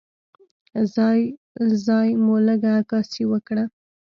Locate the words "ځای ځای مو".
0.95-2.35